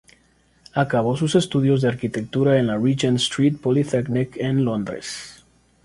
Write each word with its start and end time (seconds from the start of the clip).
Acabó 0.73 1.15
sus 1.15 1.35
estudios 1.35 1.79
de 1.83 1.89
arquitectura 1.89 2.57
en 2.57 2.65
la 2.65 2.75
"Regent 2.79 3.17
Street 3.17 3.55
Polytechnic" 3.61 4.35
en 4.37 4.65
Londres. 4.65 5.45